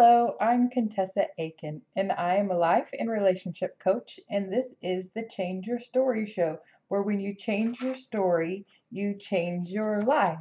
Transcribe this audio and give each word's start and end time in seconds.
Hello, 0.00 0.36
I'm 0.40 0.70
Contessa 0.70 1.26
Aiken, 1.38 1.82
and 1.96 2.12
I 2.12 2.36
am 2.36 2.52
a 2.52 2.56
life 2.56 2.88
and 2.96 3.10
relationship 3.10 3.80
coach, 3.80 4.20
and 4.30 4.52
this 4.52 4.72
is 4.80 5.08
the 5.08 5.26
Change 5.28 5.66
Your 5.66 5.80
Story 5.80 6.24
show, 6.24 6.60
where 6.86 7.02
when 7.02 7.18
you 7.18 7.34
change 7.34 7.80
your 7.80 7.96
story, 7.96 8.64
you 8.92 9.16
change 9.18 9.70
your 9.70 10.04
life. 10.04 10.38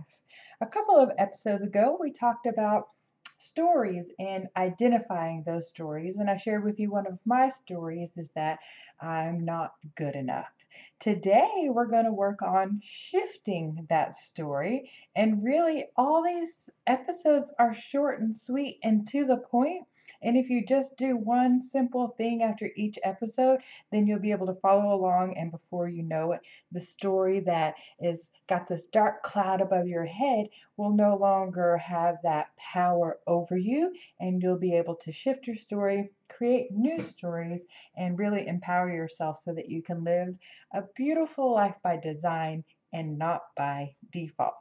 A 0.62 0.68
couple 0.68 0.98
of 0.98 1.10
episodes 1.18 1.64
ago, 1.64 1.98
we 2.00 2.12
talked 2.12 2.46
about 2.46 2.90
stories 3.38 4.12
and 4.20 4.48
identifying 4.56 5.44
those 5.44 5.68
stories, 5.68 6.18
and 6.18 6.30
I 6.30 6.38
shared 6.38 6.64
with 6.64 6.80
you 6.80 6.90
one 6.90 7.08
of 7.08 7.20
my 7.26 7.50
stories 7.50 8.12
is 8.18 8.32
that 8.32 8.60
I'm 9.00 9.46
not 9.46 9.74
good 9.96 10.16
enough. 10.16 10.52
Today, 11.00 11.68
we're 11.70 11.86
going 11.86 12.06
to 12.06 12.12
work 12.12 12.42
on 12.42 12.82
shifting 12.84 13.86
that 13.90 14.16
story. 14.16 14.92
And 15.16 15.44
really, 15.44 15.86
all 15.96 16.24
these 16.24 16.70
episodes 16.88 17.52
are 17.60 17.74
short 17.74 18.20
and 18.20 18.36
sweet 18.36 18.80
and 18.84 19.08
to 19.10 19.26
the 19.26 19.38
point. 19.38 19.86
And 20.22 20.38
if 20.38 20.50
you 20.50 20.66
just 20.66 20.98
do 20.98 21.16
one 21.16 21.62
simple 21.62 22.08
thing 22.08 22.44
after 22.44 22.70
each 22.76 22.98
episode, 23.04 23.60
then 23.92 24.08
you'll 24.08 24.20
be 24.20 24.32
able 24.32 24.48
to 24.48 24.60
follow 24.62 24.94
along. 24.94 25.38
And 25.38 25.52
before 25.52 25.88
you 25.88 26.04
know 26.04 26.34
it, 26.34 26.42
the 26.72 26.82
story 26.82 27.40
that 27.42 27.76
is 28.00 28.30
got 28.48 28.68
this 28.68 28.88
dark 28.88 29.24
cloud 29.24 29.62
above 29.62 29.88
your 29.88 30.06
head 30.06 30.50
will 30.78 30.92
no 30.92 31.16
longer 31.16 31.78
have 31.78 32.18
that 32.24 32.56
power 32.58 33.20
over 33.28 33.58
you. 33.58 33.94
And 34.20 34.42
you'll 34.42 34.58
be 34.58 34.76
able 34.76 34.96
to 34.96 35.12
shift 35.12 35.48
your 35.48 35.56
story, 35.56 36.12
create 36.30 36.72
new 36.72 37.04
stories, 37.04 37.62
and 37.96 38.18
really 38.18 38.48
empower 38.48 38.92
yourself 38.92 39.40
so 39.40 39.54
that 39.54 39.70
you 39.70 39.82
can 39.82 40.04
live 40.04 40.36
a 40.74 40.84
beautiful 40.96 41.54
life 41.54 41.76
by 41.84 41.98
design 41.98 42.64
and 42.94 43.18
not 43.18 43.42
by 43.56 43.96
default. 44.12 44.56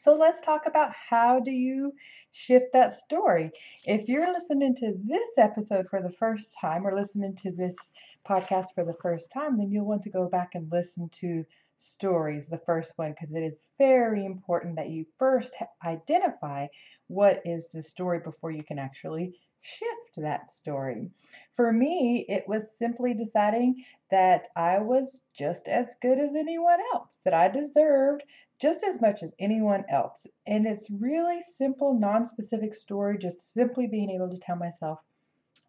So 0.00 0.14
let's 0.14 0.40
talk 0.40 0.66
about 0.66 0.92
how 0.92 1.40
do 1.40 1.50
you 1.50 1.92
shift 2.30 2.72
that 2.72 2.92
story. 2.92 3.50
If 3.84 4.08
you're 4.08 4.32
listening 4.32 4.76
to 4.76 4.94
this 5.04 5.30
episode 5.36 5.88
for 5.88 6.00
the 6.00 6.14
first 6.14 6.56
time 6.56 6.86
or 6.86 6.94
listening 6.94 7.34
to 7.42 7.50
this 7.50 7.90
podcast 8.24 8.74
for 8.76 8.84
the 8.84 8.94
first 9.02 9.32
time, 9.32 9.58
then 9.58 9.72
you'll 9.72 9.86
want 9.86 10.02
to 10.02 10.10
go 10.10 10.28
back 10.28 10.54
and 10.54 10.70
listen 10.70 11.08
to 11.20 11.44
stories, 11.78 12.46
the 12.46 12.58
first 12.58 12.92
one, 12.96 13.10
because 13.10 13.32
it 13.32 13.42
is 13.42 13.60
very 13.76 14.24
important 14.24 14.76
that 14.76 14.88
you 14.88 15.04
first 15.18 15.56
identify 15.84 16.68
what 17.08 17.42
is 17.44 17.66
the 17.66 17.82
story 17.82 18.20
before 18.20 18.52
you 18.52 18.62
can 18.62 18.78
actually 18.78 19.34
shift 19.62 20.14
that 20.16 20.48
story. 20.48 21.10
For 21.56 21.72
me, 21.72 22.24
it 22.28 22.46
was 22.46 22.78
simply 22.78 23.14
deciding 23.14 23.84
that 24.12 24.46
I 24.54 24.78
was 24.78 25.22
just 25.34 25.66
as 25.66 25.88
good 26.00 26.20
as 26.20 26.36
anyone 26.36 26.78
else, 26.94 27.18
that 27.24 27.34
I 27.34 27.48
deserved 27.48 28.22
just 28.60 28.82
as 28.82 29.00
much 29.00 29.22
as 29.22 29.32
anyone 29.38 29.84
else. 29.90 30.26
And 30.46 30.66
it's 30.66 30.90
really 30.90 31.40
simple, 31.40 31.98
non 31.98 32.24
specific 32.24 32.74
story, 32.74 33.18
just 33.18 33.52
simply 33.52 33.86
being 33.86 34.10
able 34.10 34.30
to 34.30 34.38
tell 34.38 34.56
myself, 34.56 34.98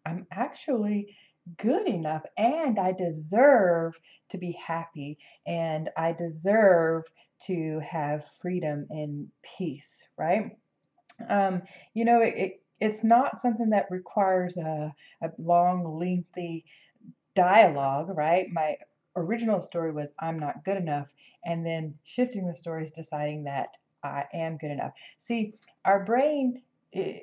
I'm 0.06 0.26
actually 0.32 1.14
good 1.56 1.86
enough 1.86 2.22
and 2.36 2.78
I 2.78 2.92
deserve 2.92 3.98
to 4.30 4.38
be 4.38 4.52
happy 4.52 5.18
and 5.46 5.88
I 5.96 6.12
deserve 6.12 7.04
to 7.46 7.80
have 7.80 8.24
freedom 8.40 8.86
and 8.90 9.28
peace, 9.42 10.02
right? 10.16 10.56
Um, 11.28 11.62
you 11.94 12.04
know, 12.04 12.20
it, 12.20 12.34
it, 12.36 12.62
it's 12.80 13.04
not 13.04 13.40
something 13.40 13.70
that 13.70 13.90
requires 13.90 14.56
a, 14.56 14.94
a 15.22 15.30
long, 15.38 15.98
lengthy 15.98 16.64
dialogue, 17.34 18.10
right? 18.16 18.46
My 18.50 18.76
original 19.16 19.60
story 19.60 19.92
was 19.92 20.12
I'm 20.18 20.38
not 20.38 20.64
good 20.64 20.76
enough, 20.76 21.08
and 21.44 21.64
then 21.64 21.94
shifting 22.04 22.46
the 22.46 22.54
story 22.54 22.84
is 22.84 22.92
deciding 22.92 23.44
that 23.44 23.76
I 24.02 24.24
am 24.32 24.56
good 24.56 24.70
enough. 24.70 24.92
See, 25.18 25.54
our 25.84 26.04
brain 26.04 26.62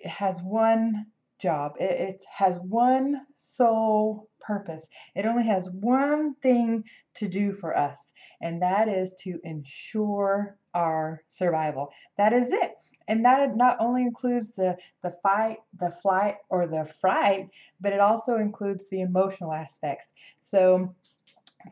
has 0.05 0.41
one 0.41 1.07
job, 1.39 1.73
it, 1.79 1.91
it 1.91 2.25
has 2.31 2.57
one 2.59 3.21
sole 3.37 4.29
purpose. 4.39 4.87
It 5.15 5.25
only 5.25 5.45
has 5.45 5.69
one 5.69 6.35
thing 6.35 6.83
to 7.15 7.27
do 7.27 7.51
for 7.51 7.77
us, 7.77 8.11
and 8.41 8.61
that 8.61 8.87
is 8.87 9.13
to 9.23 9.39
ensure 9.43 10.57
our 10.73 11.23
survival. 11.27 11.89
That 12.17 12.33
is 12.33 12.51
it. 12.51 12.75
And 13.09 13.23
that 13.23 13.55
not 13.55 13.77
only 13.79 14.01
includes 14.01 14.49
the, 14.49 14.75
the 15.01 15.15
fight, 15.23 15.57
the 15.79 15.91
flight, 16.01 16.35
or 16.49 16.67
the 16.67 16.91
fright, 16.99 17.49
but 17.79 17.93
it 17.93 18.01
also 18.01 18.35
includes 18.35 18.85
the 18.89 19.01
emotional 19.01 19.53
aspects. 19.53 20.11
So 20.37 20.93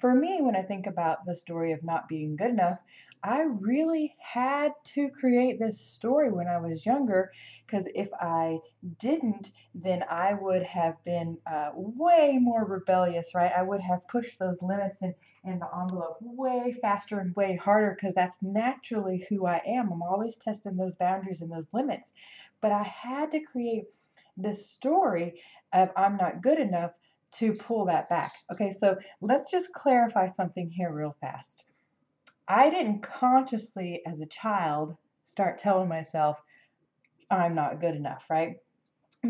for 0.02 0.14
me, 0.14 0.42
when 0.42 0.56
I 0.56 0.64
think 0.64 0.88
about 0.88 1.26
the 1.26 1.36
story 1.36 1.72
of 1.72 1.84
not 1.84 2.08
being 2.08 2.36
good 2.36 2.50
enough, 2.50 2.80
I 3.24 3.42
really 3.42 4.16
had 4.20 4.74
to 4.94 5.10
create 5.10 5.58
this 5.58 5.82
story 5.82 6.32
when 6.32 6.48
I 6.48 6.60
was 6.60 6.86
younger 6.86 7.32
because 7.66 7.88
if 7.96 8.08
I 8.14 8.60
didn't, 9.00 9.50
then 9.74 10.04
I 10.08 10.36
would 10.36 10.62
have 10.64 11.04
been 11.04 11.40
uh, 11.52 11.72
way 11.74 12.38
more 12.40 12.64
rebellious, 12.66 13.34
right? 13.34 13.52
I 13.56 13.64
would 13.64 13.82
have 13.82 14.08
pushed 14.08 14.38
those 14.38 14.62
limits 14.62 15.00
and, 15.02 15.16
and 15.44 15.60
the 15.60 15.68
envelope 15.76 16.18
way 16.22 16.76
faster 16.82 17.20
and 17.20 17.36
way 17.36 17.56
harder 17.56 17.96
because 17.96 18.14
that's 18.14 18.38
naturally 18.44 19.26
who 19.30 19.48
I 19.48 19.60
am. 19.66 19.92
I'm 19.92 20.04
always 20.04 20.38
testing 20.38 20.78
those 20.78 20.96
boundaries 20.96 21.42
and 21.42 21.52
those 21.52 21.70
limits. 21.74 22.12
But 22.62 22.72
I 22.72 22.84
had 22.84 23.32
to 23.32 23.40
create 23.40 23.86
this 24.38 24.70
story 24.70 25.42
of 25.74 25.90
I'm 25.98 26.18
not 26.18 26.42
good 26.44 26.60
enough 26.60 26.92
to 27.40 27.54
pull 27.54 27.86
that 27.86 28.10
back. 28.10 28.34
Okay, 28.52 28.72
so 28.72 28.96
let's 29.22 29.52
just 29.52 29.72
clarify 29.74 30.30
something 30.30 30.70
here 30.70 30.92
real 30.92 31.16
fast. 31.22 31.66
I 32.48 32.70
didn't 32.70 33.02
consciously, 33.02 34.02
as 34.06 34.22
a 34.22 34.26
child, 34.28 34.96
start 35.26 35.58
telling 35.58 35.90
myself, 35.90 36.38
I'm 37.32 37.56
not 37.56 37.82
good 37.82 37.96
enough, 37.96 38.24
right? 38.30 38.58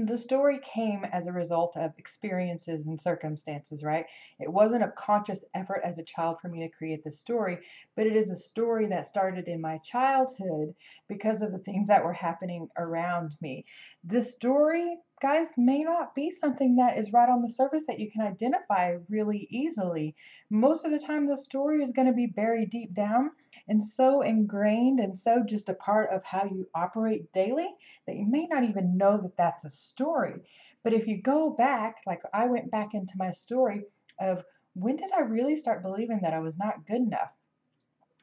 The 0.03 0.17
story 0.17 0.59
came 0.59 1.05
as 1.05 1.27
a 1.27 1.31
result 1.31 1.77
of 1.77 1.93
experiences 1.97 2.87
and 2.87 3.01
circumstances, 3.01 3.83
right? 3.83 4.05
It 4.39 4.51
wasn't 4.51 4.83
a 4.83 4.91
conscious 4.97 5.43
effort 5.53 5.81
as 5.85 5.97
a 5.97 6.03
child 6.03 6.37
for 6.41 6.49
me 6.49 6.59
to 6.59 6.75
create 6.75 7.03
this 7.03 7.19
story, 7.19 7.59
but 7.95 8.05
it 8.05 8.15
is 8.15 8.29
a 8.29 8.35
story 8.35 8.87
that 8.87 9.07
started 9.07 9.47
in 9.47 9.61
my 9.61 9.77
childhood 9.77 10.75
because 11.07 11.41
of 11.41 11.51
the 11.51 11.59
things 11.59 11.87
that 11.87 12.03
were 12.03 12.13
happening 12.13 12.67
around 12.77 13.35
me. 13.41 13.65
The 14.03 14.23
story, 14.23 14.97
guys, 15.21 15.47
may 15.57 15.83
not 15.83 16.13
be 16.13 16.31
something 16.31 16.75
that 16.75 16.97
is 16.97 17.13
right 17.13 17.29
on 17.29 17.41
the 17.41 17.49
surface 17.49 17.85
that 17.87 17.99
you 17.99 18.11
can 18.11 18.21
identify 18.21 18.97
really 19.07 19.47
easily. 19.49 20.15
Most 20.49 20.83
of 20.83 20.91
the 20.91 20.99
time, 20.99 21.27
the 21.27 21.37
story 21.37 21.81
is 21.81 21.91
going 21.91 22.07
to 22.07 22.13
be 22.13 22.27
buried 22.27 22.69
deep 22.69 22.93
down 22.93 23.31
and 23.67 23.81
so 23.81 24.21
ingrained 24.21 24.99
and 24.99 25.17
so 25.17 25.43
just 25.43 25.69
a 25.69 25.73
part 25.73 26.11
of 26.11 26.23
how 26.23 26.45
you 26.45 26.67
operate 26.75 27.31
daily 27.31 27.67
that 28.05 28.15
you 28.15 28.25
may 28.25 28.45
not 28.47 28.63
even 28.63 28.97
know 28.97 29.17
that 29.17 29.37
that's 29.37 29.63
a 29.63 29.69
story. 29.69 30.35
But 30.83 30.93
if 30.93 31.07
you 31.07 31.21
go 31.21 31.49
back, 31.49 31.97
like 32.05 32.21
I 32.33 32.45
went 32.45 32.71
back 32.71 32.93
into 32.93 33.13
my 33.17 33.31
story 33.31 33.83
of 34.19 34.43
when 34.73 34.97
did 34.97 35.11
I 35.11 35.21
really 35.21 35.55
start 35.55 35.81
believing 35.81 36.19
that 36.21 36.33
I 36.33 36.39
was 36.39 36.57
not 36.57 36.85
good 36.85 37.01
enough? 37.01 37.31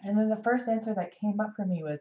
And 0.05 0.19
then 0.19 0.29
the 0.29 0.43
first 0.43 0.69
answer 0.69 0.95
that 0.95 1.19
came 1.19 1.41
up 1.41 1.55
for 1.57 1.65
me 1.65 1.83
was, 1.83 2.01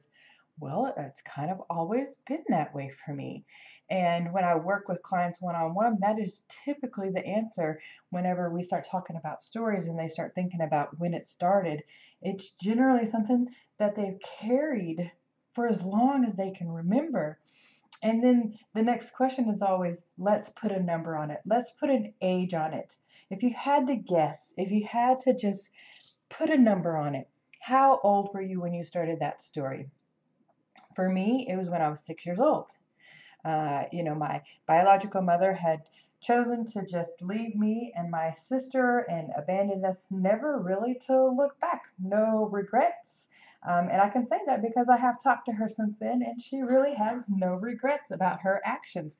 well, 0.61 0.93
it's 0.95 1.23
kind 1.23 1.49
of 1.49 1.59
always 1.71 2.15
been 2.27 2.43
that 2.49 2.73
way 2.73 2.91
for 3.03 3.13
me. 3.13 3.43
And 3.89 4.31
when 4.31 4.45
I 4.45 4.55
work 4.55 4.87
with 4.87 5.01
clients 5.01 5.41
one 5.41 5.55
on 5.55 5.73
one, 5.73 5.97
that 6.01 6.19
is 6.19 6.43
typically 6.63 7.09
the 7.09 7.25
answer 7.25 7.81
whenever 8.11 8.49
we 8.49 8.63
start 8.63 8.87
talking 8.87 9.17
about 9.17 9.43
stories 9.43 9.87
and 9.87 9.97
they 9.97 10.07
start 10.07 10.35
thinking 10.35 10.61
about 10.61 10.97
when 10.99 11.15
it 11.15 11.25
started. 11.25 11.83
It's 12.21 12.51
generally 12.51 13.07
something 13.07 13.47
that 13.79 13.95
they've 13.95 14.19
carried 14.39 15.11
for 15.55 15.67
as 15.67 15.81
long 15.81 16.25
as 16.25 16.35
they 16.35 16.51
can 16.51 16.69
remember. 16.69 17.39
And 18.03 18.23
then 18.23 18.59
the 18.75 18.83
next 18.83 19.13
question 19.13 19.49
is 19.49 19.61
always 19.61 19.97
let's 20.17 20.49
put 20.51 20.71
a 20.71 20.81
number 20.81 21.17
on 21.17 21.31
it, 21.31 21.41
let's 21.45 21.71
put 21.71 21.89
an 21.89 22.13
age 22.21 22.53
on 22.53 22.73
it. 22.73 22.93
If 23.31 23.41
you 23.41 23.53
had 23.57 23.87
to 23.87 23.95
guess, 23.95 24.53
if 24.57 24.71
you 24.71 24.85
had 24.85 25.19
to 25.21 25.33
just 25.33 25.69
put 26.29 26.49
a 26.49 26.57
number 26.57 26.95
on 26.95 27.15
it, 27.15 27.27
how 27.59 27.99
old 28.03 28.33
were 28.33 28.41
you 28.41 28.61
when 28.61 28.73
you 28.73 28.83
started 28.83 29.19
that 29.19 29.41
story? 29.41 29.89
For 30.95 31.09
me, 31.09 31.47
it 31.49 31.55
was 31.55 31.69
when 31.69 31.81
I 31.81 31.89
was 31.89 32.01
six 32.01 32.25
years 32.25 32.39
old. 32.39 32.71
Uh, 33.43 33.83
you 33.91 34.03
know, 34.03 34.15
my 34.15 34.41
biological 34.67 35.21
mother 35.21 35.53
had 35.53 35.81
chosen 36.21 36.65
to 36.67 36.85
just 36.85 37.11
leave 37.21 37.55
me 37.55 37.91
and 37.95 38.11
my 38.11 38.31
sister 38.33 38.99
and 39.09 39.31
abandon 39.35 39.83
us, 39.83 40.05
never 40.11 40.59
really 40.59 40.99
to 41.07 41.29
look 41.29 41.59
back. 41.59 41.81
No 41.99 42.47
regrets. 42.51 43.27
Um, 43.67 43.89
and 43.91 44.01
I 44.01 44.09
can 44.09 44.27
say 44.27 44.39
that 44.45 44.61
because 44.61 44.89
I 44.89 44.97
have 44.97 45.21
talked 45.21 45.45
to 45.45 45.51
her 45.51 45.67
since 45.67 45.97
then, 45.97 46.21
and 46.23 46.41
she 46.41 46.61
really 46.61 46.95
has 46.95 47.23
no 47.27 47.55
regrets 47.55 48.11
about 48.11 48.41
her 48.41 48.61
actions. 48.65 49.17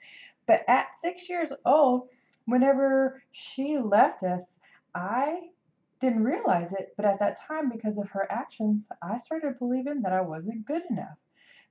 But 0.47 0.63
at 0.67 0.99
six 0.99 1.29
years 1.29 1.51
old, 1.65 2.09
whenever 2.45 3.21
she 3.31 3.77
left 3.77 4.23
us, 4.23 4.43
I 4.95 5.49
didn't 5.99 6.23
realize 6.23 6.73
it, 6.73 6.93
but 6.97 7.05
at 7.05 7.19
that 7.19 7.39
time, 7.47 7.69
because 7.69 7.97
of 7.99 8.09
her 8.09 8.29
actions, 8.31 8.87
I 9.03 9.19
started 9.19 9.59
believing 9.59 10.01
that 10.01 10.13
I 10.13 10.21
wasn't 10.21 10.65
good 10.65 10.81
enough. 10.89 11.17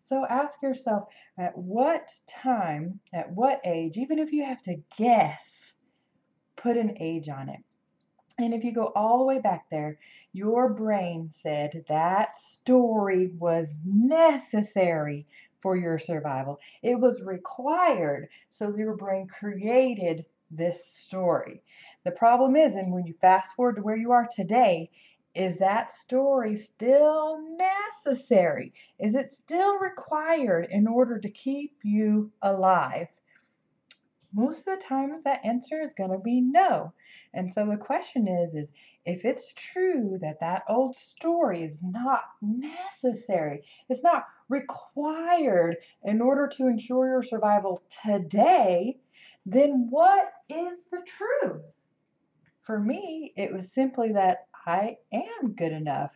So 0.01 0.27
ask 0.29 0.61
yourself 0.63 1.09
at 1.39 1.57
what 1.57 2.13
time, 2.29 3.01
at 3.13 3.31
what 3.31 3.61
age, 3.65 3.97
even 3.97 4.19
if 4.19 4.33
you 4.33 4.45
have 4.45 4.63
to 4.63 4.83
guess, 4.97 5.73
put 6.57 6.77
an 6.77 6.97
age 7.01 7.29
on 7.29 7.49
it. 7.49 7.61
And 8.39 8.55
if 8.55 8.65
you 8.65 8.73
go 8.73 8.93
all 8.97 9.19
the 9.19 9.25
way 9.25 9.41
back 9.41 9.67
there, 9.71 9.99
your 10.33 10.73
brain 10.73 11.29
said 11.31 11.85
that 11.89 12.39
story 12.41 13.31
was 13.39 13.77
necessary 13.85 15.27
for 15.61 15.77
your 15.77 15.99
survival. 15.99 16.59
It 16.83 16.99
was 16.99 17.23
required. 17.23 18.29
So 18.49 18.75
your 18.77 18.97
brain 18.97 19.27
created 19.27 20.25
this 20.51 20.85
story. 20.85 21.63
The 22.05 22.11
problem 22.13 22.57
is, 22.57 22.73
and 22.73 22.93
when 22.93 23.07
you 23.07 23.15
fast 23.21 23.55
forward 23.55 23.77
to 23.77 23.83
where 23.83 23.97
you 23.97 24.13
are 24.13 24.29
today, 24.35 24.91
is 25.35 25.59
that 25.59 25.93
story 25.93 26.57
still 26.57 27.41
necessary? 27.57 28.73
Is 28.99 29.15
it 29.15 29.31
still 29.31 29.79
required 29.79 30.67
in 30.71 30.89
order 30.89 31.19
to 31.19 31.31
keep 31.31 31.77
you 31.83 32.33
alive? 32.43 33.07
Most 34.33 34.61
of 34.61 34.79
the 34.79 34.85
times 34.85 35.23
that 35.23 35.45
answer 35.45 35.81
is 35.81 35.93
going 35.93 36.11
to 36.11 36.19
be 36.19 36.41
no. 36.41 36.93
And 37.33 37.53
so 37.53 37.67
the 37.67 37.77
question 37.77 38.27
is 38.27 38.55
is 38.55 38.73
if 39.05 39.25
it's 39.25 39.53
true 39.55 40.19
that 40.21 40.41
that 40.41 40.65
old 40.69 40.95
story 40.95 41.63
is 41.63 41.83
not 41.83 42.25
necessary, 42.43 43.65
it's 43.89 44.03
not 44.03 44.27
required 44.49 45.77
in 46.05 46.21
order 46.21 46.49
to 46.49 46.67
ensure 46.67 47.07
your 47.09 47.23
survival 47.23 47.83
today, 48.05 48.99
then 49.47 49.87
what 49.91 50.33
is 50.49 50.85
the 50.91 51.03
truth? 51.07 51.63
For 52.63 52.79
me, 52.79 53.33
it 53.37 53.53
was 53.53 53.73
simply 53.73 54.13
that 54.13 54.47
I 54.67 54.99
am 55.13 55.53
good 55.53 55.73
enough 55.73 56.13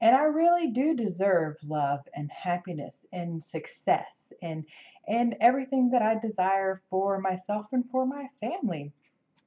and 0.00 0.14
I 0.14 0.22
really 0.22 0.68
do 0.68 0.94
deserve 0.94 1.56
love 1.64 2.00
and 2.14 2.30
happiness 2.30 3.04
and 3.12 3.42
success 3.42 4.32
and 4.42 4.64
and 5.08 5.36
everything 5.40 5.90
that 5.90 6.02
I 6.02 6.18
desire 6.18 6.82
for 6.90 7.18
myself 7.20 7.66
and 7.72 7.88
for 7.90 8.06
my 8.06 8.28
family. 8.40 8.92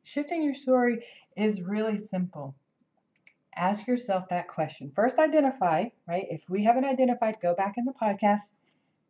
Shifting 0.03 0.41
your 0.41 0.55
story 0.55 1.05
is 1.37 1.61
really 1.61 1.99
simple. 1.99 2.55
Ask 3.55 3.85
yourself 3.85 4.27
that 4.29 4.47
question. 4.47 4.91
First 4.95 5.19
identify, 5.19 5.85
right? 6.07 6.25
If 6.29 6.41
we 6.49 6.63
haven't 6.63 6.85
identified, 6.85 7.39
go 7.41 7.53
back 7.53 7.77
in 7.77 7.85
the 7.85 7.93
podcast 7.93 8.51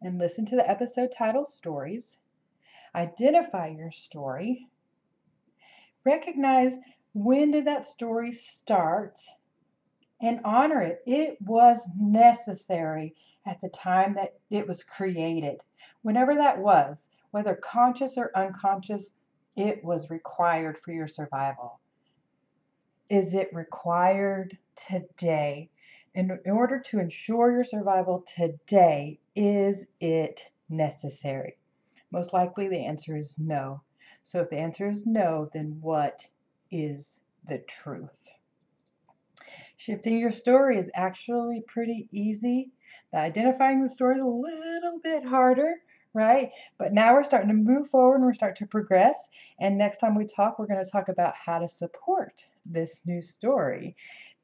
and 0.01 0.19
listen 0.19 0.45
to 0.47 0.55
the 0.55 0.69
episode 0.69 1.11
titled 1.11 1.47
Stories. 1.47 2.17
Identify 2.93 3.67
your 3.67 3.91
story. 3.91 4.67
Recognize 6.03 6.79
when 7.13 7.51
did 7.51 7.65
that 7.65 7.85
story 7.85 8.31
start 8.33 9.19
and 10.21 10.39
honor 10.45 10.81
it. 10.81 11.01
It 11.05 11.41
was 11.41 11.81
necessary 11.99 13.15
at 13.45 13.59
the 13.61 13.69
time 13.69 14.13
that 14.15 14.35
it 14.49 14.67
was 14.67 14.83
created. 14.83 15.59
Whenever 16.03 16.35
that 16.35 16.59
was, 16.59 17.09
whether 17.31 17.55
conscious 17.55 18.17
or 18.17 18.31
unconscious, 18.35 19.09
it 19.55 19.83
was 19.83 20.09
required 20.09 20.77
for 20.77 20.91
your 20.91 21.07
survival. 21.07 21.79
Is 23.09 23.33
it 23.33 23.53
required 23.53 24.57
today? 24.75 25.69
In, 26.13 26.39
order 26.45 26.79
to 26.79 26.99
ensure 26.99 27.51
your 27.51 27.63
survival 27.63 28.23
today, 28.35 29.19
is 29.35 29.85
it 29.99 30.49
necessary? 30.69 31.57
Most 32.11 32.33
likely 32.33 32.67
the 32.67 32.85
answer 32.85 33.15
is 33.17 33.35
no. 33.37 33.81
So 34.23 34.41
if 34.41 34.49
the 34.49 34.57
answer 34.57 34.89
is 34.89 35.05
no, 35.05 35.49
then 35.53 35.77
what 35.81 36.27
is 36.71 37.19
the 37.47 37.59
truth? 37.59 38.27
Shifting 39.77 40.19
your 40.19 40.31
story 40.31 40.77
is 40.77 40.91
actually 40.93 41.63
pretty 41.67 42.07
easy. 42.11 42.71
The 43.11 43.17
identifying 43.19 43.81
the 43.81 43.89
story 43.89 44.17
is 44.17 44.23
a 44.23 44.27
little 44.27 44.99
bit 45.03 45.25
harder, 45.25 45.81
right? 46.13 46.51
But 46.77 46.93
now 46.93 47.13
we're 47.13 47.23
starting 47.23 47.49
to 47.49 47.53
move 47.53 47.89
forward 47.89 48.15
and 48.15 48.25
we're 48.25 48.33
starting 48.33 48.65
to 48.65 48.69
progress. 48.69 49.29
And 49.59 49.77
next 49.77 49.99
time 49.99 50.15
we 50.15 50.25
talk, 50.25 50.59
we're 50.59 50.67
going 50.67 50.83
to 50.83 50.91
talk 50.91 51.09
about 51.09 51.33
how 51.35 51.59
to 51.59 51.69
support 51.69 52.45
this 52.65 53.01
new 53.05 53.21
story. 53.21 53.95